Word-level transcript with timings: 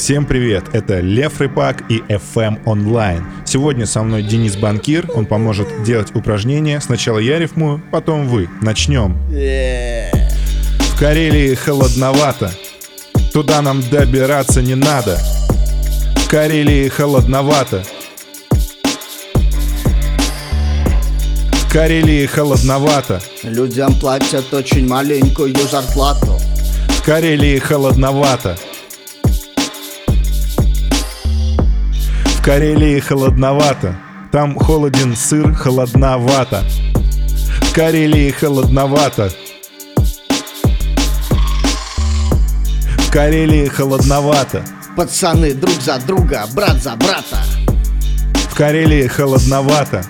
Всем 0.00 0.24
привет, 0.24 0.64
это 0.72 1.00
Лев 1.00 1.42
Рыбак 1.42 1.84
и 1.90 1.98
FM 1.98 2.64
Online. 2.64 3.22
Сегодня 3.44 3.84
со 3.84 4.02
мной 4.02 4.22
Денис 4.22 4.56
Банкир, 4.56 5.06
он 5.14 5.26
поможет 5.26 5.82
делать 5.82 6.16
упражнения. 6.16 6.80
Сначала 6.80 7.18
я 7.18 7.38
рифмую, 7.38 7.82
потом 7.92 8.26
вы. 8.26 8.48
Начнем. 8.62 9.18
В 9.28 10.98
Карелии 10.98 11.54
холодновато, 11.54 12.50
туда 13.34 13.60
нам 13.60 13.82
добираться 13.90 14.62
не 14.62 14.74
надо. 14.74 15.18
В 16.16 16.30
Карелии 16.30 16.88
холодновато, 16.88 17.84
В 21.52 21.70
Карелии 21.70 22.24
холодновато, 22.24 23.20
Людям 23.42 23.94
платят 24.00 24.54
очень 24.54 24.88
маленькую 24.88 25.54
зарплату 25.70 26.40
в 27.00 27.02
Карелии 27.02 27.58
холодновато. 27.58 28.58
В 32.40 32.42
Карелии 32.42 32.98
холодновато, 33.00 33.94
там 34.32 34.58
холоден 34.58 35.14
сыр, 35.14 35.52
холодновато. 35.54 36.64
В 37.60 37.74
Карелии 37.74 38.30
холодновато. 38.30 39.30
В 42.98 43.10
Карелии 43.10 43.68
холодновато, 43.68 44.64
Пацаны 44.96 45.52
друг 45.52 45.82
за 45.82 45.98
друга, 45.98 46.46
брат 46.54 46.82
за 46.82 46.96
брата 46.96 47.44
в 48.34 48.54
Карелии 48.54 49.06
холодновато. 49.06 50.00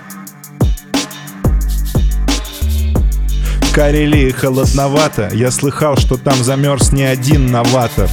В 3.61 3.75
Карелии 3.75 4.31
холодновато, 4.31 5.29
я 5.33 5.51
слыхал, 5.51 5.97
что 5.97 6.15
там 6.15 6.35
замерз 6.35 6.93
не 6.93 7.03
один 7.03 7.51
новатор. 7.51 8.09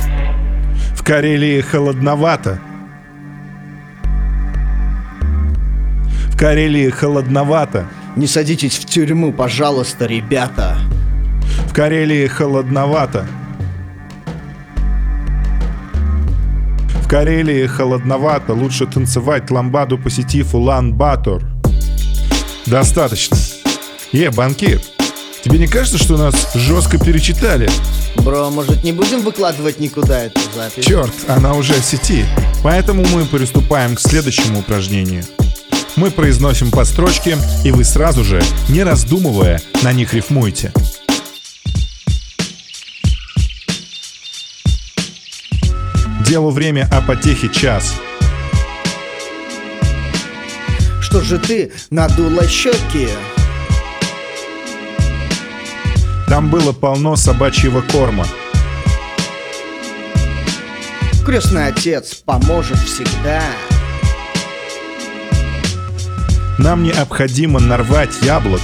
В 0.97 1.05
Карелии 1.05 1.61
холодновато. 1.61 2.59
Карелии 6.39 6.89
холодновато. 6.91 7.89
Не 8.15 8.29
садитесь 8.29 8.79
в 8.79 8.85
тюрьму, 8.85 9.33
пожалуйста, 9.33 10.07
ребята 10.07 10.79
В 11.67 11.73
Карелии 11.73 12.29
холодновато. 12.29 13.27
В 17.03 17.09
Карелии 17.09 17.67
холодновато, 17.67 18.53
лучше 18.53 18.87
танцевать 18.87 19.51
ламбаду, 19.51 19.99
посетив 19.99 20.55
Улан-Батор. 20.55 21.43
Достаточно. 22.67 23.37
Е, 24.13 24.31
банкир, 24.31 24.81
тебе 25.43 25.59
не 25.59 25.67
кажется, 25.67 25.99
что 25.99 26.17
нас 26.17 26.55
жестко 26.55 26.99
перечитали? 26.99 27.69
Бро, 28.19 28.49
может 28.51 28.85
не 28.85 28.93
будем 28.93 29.23
выкладывать 29.23 29.81
никуда 29.81 30.21
эту 30.21 30.41
запись? 30.55 30.85
Черт, 30.85 31.13
она 31.27 31.55
уже 31.55 31.73
в 31.73 31.85
сети. 31.85 32.25
Поэтому 32.63 33.05
мы 33.13 33.25
приступаем 33.25 33.97
к 33.97 34.01
следующему 34.01 34.61
упражнению. 34.61 35.25
Мы 35.99 36.13
произносим 36.13 36.71
по 36.71 36.85
строчке, 36.85 37.37
и 37.65 37.73
вы 37.73 37.83
сразу 37.83 38.23
же, 38.23 38.41
не 38.69 38.85
раздумывая, 38.85 39.61
на 39.83 39.93
них 39.93 40.15
рифмуете. 40.15 40.73
Делу 46.25 46.51
время, 46.51 46.89
а 46.93 47.01
потехе 47.01 47.49
час. 47.49 47.97
Что 51.01 51.21
же 51.21 51.37
ты 51.37 51.73
надула 51.91 52.47
щеки? 52.47 53.09
Там 56.29 56.49
было 56.49 56.71
полно 56.73 57.17
собачьего 57.17 57.81
корма. 57.81 58.25
Крестный 61.27 61.67
отец 61.67 62.15
поможет 62.15 62.79
всегда 62.79 63.43
Нам 66.59 66.83
необходимо 66.83 67.61
нарвать 67.61 68.21
яблок. 68.23 68.61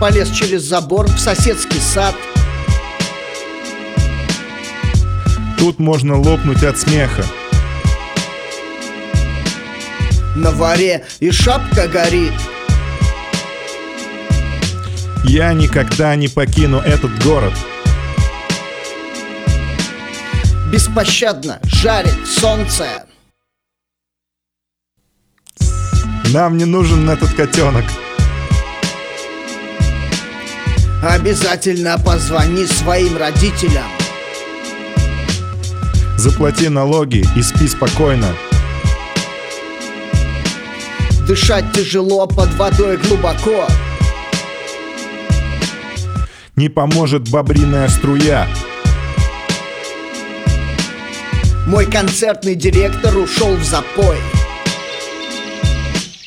Полез 0.00 0.30
через 0.30 0.62
забор 0.62 1.06
в 1.06 1.18
соседский 1.18 1.80
сад 1.80 2.14
Тут 5.58 5.78
можно 5.78 6.18
лопнуть 6.18 6.64
от 6.64 6.78
смеха. 6.78 7.22
На 10.34 10.50
воре 10.50 11.04
и 11.20 11.30
шапка 11.30 11.86
горит 11.86 12.32
Я 15.22 15.52
никогда 15.52 16.16
не 16.16 16.28
покину 16.28 16.78
этот 16.78 17.22
город. 17.22 17.52
Беспощадно 20.72 21.60
жарит 21.62 22.26
солнце 22.26 23.04
Нам 26.32 26.56
не 26.56 26.64
нужен 26.64 27.10
этот 27.10 27.32
котенок. 27.34 27.84
Обязательно 31.02 31.98
позвони 31.98 32.66
своим 32.66 33.16
родителям 33.16 33.86
Заплати 36.16 36.68
налоги 36.68 37.24
и 37.34 37.42
спи 37.42 37.66
спокойно. 37.66 38.28
Дышать 41.26 41.72
тяжело 41.72 42.26
под 42.28 42.54
водой 42.54 42.98
глубоко 42.98 43.66
Не 46.54 46.68
поможет 46.68 47.28
бобриная 47.28 47.88
струя. 47.88 48.46
Мой 51.66 51.86
концертный 51.86 52.54
директор 52.54 53.16
ушел 53.16 53.56
в 53.56 53.64
запой 53.64 54.18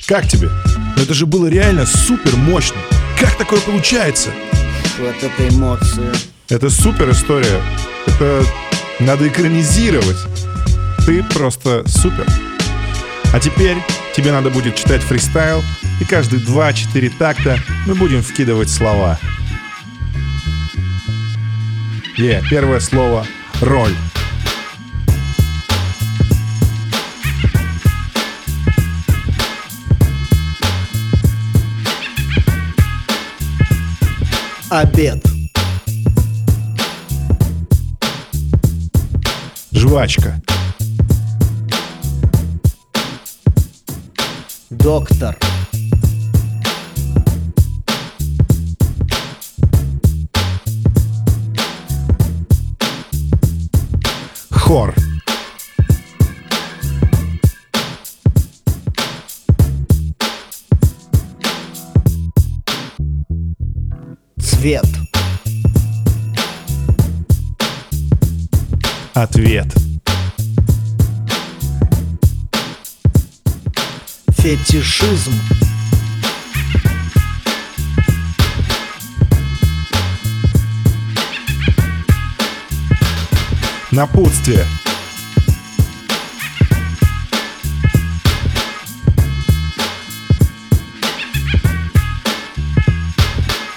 Как 0.05 0.27
тебе? 0.27 0.49
Ну 0.97 1.03
это 1.03 1.13
же 1.13 1.25
было 1.25 1.47
реально 1.47 1.85
супер 1.85 2.35
мощно. 2.35 2.77
Как 3.19 3.37
такое 3.37 3.61
получается? 3.61 4.31
Вот 4.99 5.15
это 5.23 5.47
эмоции 5.47 6.11
Это 6.49 6.69
супер 6.69 7.11
история. 7.11 7.61
Это 8.07 8.43
надо 8.99 9.27
экранизировать. 9.27 10.17
Ты 11.05 11.23
просто 11.23 11.87
супер. 11.87 12.25
А 13.33 13.39
теперь 13.39 13.77
тебе 14.15 14.31
надо 14.31 14.49
будет 14.49 14.75
читать 14.75 15.01
фристайл, 15.01 15.63
и 16.01 16.03
каждые 16.03 16.41
2-4 16.43 17.11
такта 17.17 17.57
мы 17.87 17.95
будем 17.95 18.21
вкидывать 18.21 18.69
слова. 18.69 19.17
Е, 22.17 22.43
первое 22.49 22.79
слово— 22.79 23.25
роль. 23.61 23.95
Обед 34.73 35.23
Жвачка. 39.71 40.41
Доктор 44.71 45.37
Хор. 54.49 55.02
Цвет 64.63 64.85
Ответ. 69.13 69.67
Фетишизм 74.37 75.33
Напутствие. 83.91 84.65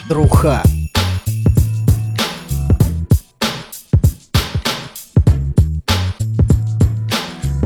Труха 0.09 0.63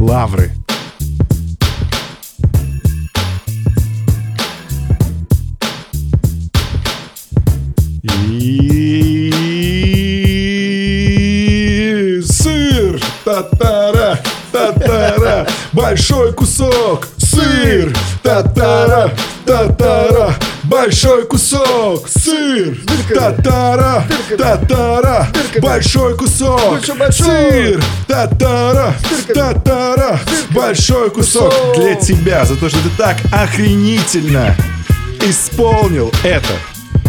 Лавры. 0.01 0.51
Татара, 13.23 14.19
татара, 14.51 15.47
большой 15.73 16.33
кусок, 16.33 17.07
сыр, 17.17 17.93
татара, 18.23 19.13
татара, 19.45 20.35
большой 20.71 21.27
кусок, 21.27 22.09
сыр, 22.09 22.79
татара, 23.13 24.05
татара, 24.39 25.29
большой 25.61 26.17
кусок, 26.17 26.81
сыр, 27.11 27.83
татара, 28.07 28.95
татара, 29.35 30.21
большой 30.51 31.11
кусок. 31.11 31.53
Для 31.77 31.97
тебя. 31.97 32.45
За 32.45 32.55
то, 32.57 32.69
что 32.69 32.79
ты 32.79 32.89
так 32.97 33.19
охренительно 33.33 34.55
исполнил 35.29 36.13
это. 36.23 36.55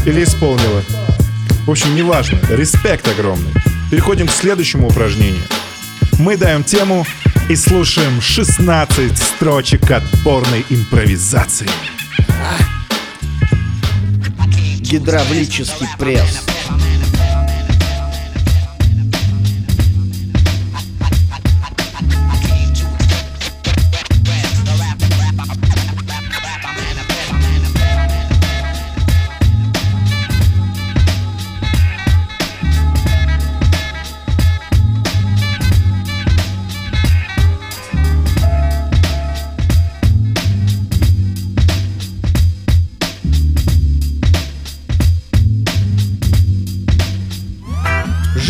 Или 0.06 0.24
исполнила. 0.24 0.82
В 1.68 1.72
общем, 1.72 1.96
неважно. 1.96 2.40
Респект 2.50 3.08
огромный. 3.08 3.54
Переходим 3.92 4.28
к 4.28 4.32
следующему 4.32 4.88
упражнению. 4.88 5.44
Мы 6.18 6.36
даем 6.36 6.64
тему 6.64 7.06
и 7.48 7.56
слушаем 7.56 8.22
16 8.22 9.18
строчек 9.18 9.92
отборной 9.92 10.66
импровизации. 10.70 11.70
Гидравлический 14.92 15.88
пресс 15.98 16.44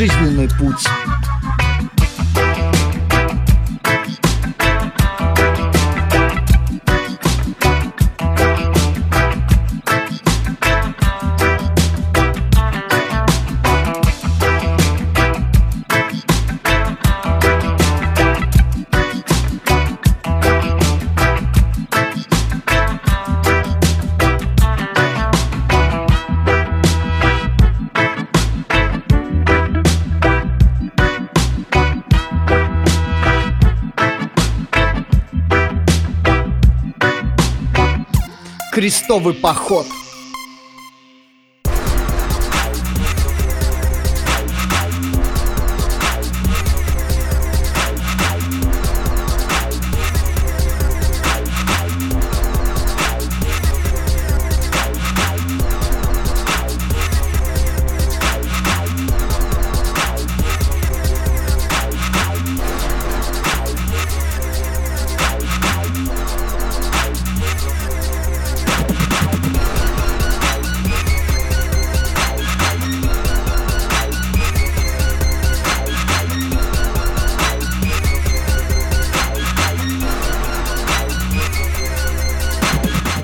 жизненный 0.01 0.49
путь. 0.57 0.87
Крестовый 38.81 39.35
поход. 39.35 39.85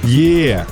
Е! 0.07 0.65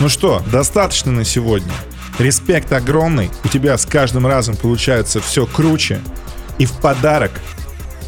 Ну 0.00 0.08
что, 0.08 0.42
достаточно 0.50 1.12
на 1.12 1.24
сегодня. 1.24 1.72
Респект 2.18 2.72
огромный. 2.72 3.30
У 3.44 3.48
тебя 3.48 3.78
с 3.78 3.86
каждым 3.86 4.26
разом 4.26 4.56
получается 4.56 5.20
все 5.20 5.46
круче. 5.46 6.00
И 6.58 6.66
в 6.66 6.72
подарок 6.72 7.30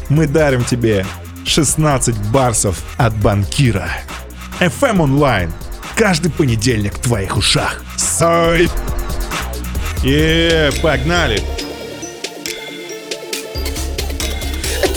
мы 0.09 0.27
дарим 0.27 0.65
тебе 0.65 1.05
16 1.45 2.15
барсов 2.31 2.83
от 2.97 3.15
банкира. 3.15 3.89
FM 4.59 5.01
онлайн. 5.01 5.53
Каждый 5.95 6.31
понедельник 6.31 6.95
в 6.95 6.99
твоих 6.99 7.37
ушах. 7.37 7.81
Сой! 7.97 8.69
Е, 10.03 10.69
погнали! 10.81 11.41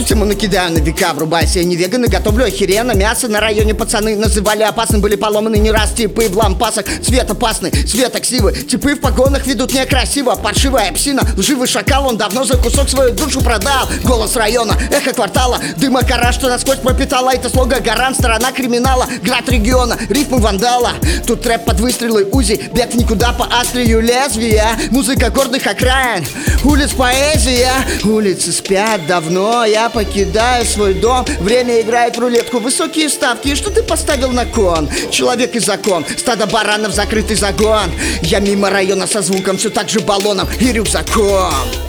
Тему 0.06 0.24
накидаю 0.24 0.72
на 0.72 0.78
века 0.78 1.12
Врубайся, 1.12 1.58
я 1.58 1.64
не 1.64 1.76
веган 1.76 2.04
и 2.04 2.08
готовлю 2.08 2.44
охеренно. 2.44 2.92
Мясо 2.92 3.28
на 3.28 3.40
районе 3.40 3.74
пацаны 3.74 4.16
называли 4.16 4.62
опасным 4.62 5.00
Были 5.00 5.16
поломаны. 5.16 5.56
Не 5.56 5.70
раз 5.70 5.92
типы 5.92 6.28
в 6.28 6.36
лампасах 6.36 6.86
Цвет 7.02 7.30
опасный, 7.30 7.70
цвет 7.70 8.14
аксивы 8.14 8.52
Типы 8.52 8.94
в 8.94 9.00
погонах 9.00 9.46
ведут 9.46 9.74
некрасиво 9.74 10.36
Паршивая 10.36 10.92
псина, 10.92 11.22
лживый 11.36 11.68
шакал 11.68 12.06
Он 12.06 12.16
давно 12.16 12.44
за 12.44 12.56
кусок 12.56 12.88
свою 12.88 13.12
душу 13.12 13.40
продал. 13.40 13.88
Голос 14.04 14.36
района, 14.36 14.74
эхо 14.90 15.12
квартала 15.12 15.58
Дыма 15.76 16.02
кора, 16.02 16.32
что 16.32 16.48
насквозь 16.48 16.78
пропитала. 16.78 17.34
Это 17.34 17.50
слога 17.50 17.80
гарант, 17.80 18.16
сторона 18.16 18.52
криминала 18.52 19.06
Град 19.22 19.48
региона, 19.48 19.98
рифмы 20.08 20.38
вандала. 20.38 20.92
Тут 21.26 21.42
трэп 21.42 21.64
под 21.64 21.80
выстрелы 21.80 22.24
Узи 22.30 22.70
Бег 22.72 22.94
никуда 22.94 23.32
по 23.32 23.44
острию 23.44 24.00
лезвия. 24.00 24.78
Музыка 24.90 25.30
горных 25.30 25.66
окраин 25.66 26.24
Улиц 26.64 26.92
поэзия. 26.92 27.72
Улицы 28.04 28.52
спят 28.52 29.06
давно, 29.06 29.64
я 29.64 29.88
покидаю 29.96 30.66
свой 30.66 30.92
дом 30.92 31.24
Время 31.40 31.80
играет 31.80 32.18
рулетку 32.18 32.58
Высокие 32.58 33.08
ставки, 33.08 33.54
что 33.54 33.70
ты 33.70 33.82
поставил 33.82 34.30
на 34.30 34.44
кон? 34.44 34.90
Человек 35.10 35.54
и 35.54 35.58
закон, 35.58 36.04
стадо 36.18 36.46
баранов, 36.46 36.92
закрытый 36.92 37.36
загон. 37.36 37.90
Я 38.20 38.40
мимо 38.40 38.68
района 38.68 39.06
со 39.06 39.22
звуком, 39.22 39.56
все 39.56 39.70
так 39.70 39.88
же 39.88 40.00
баллоном. 40.00 40.48
И 40.60 40.72
рюкзаком 40.72 41.85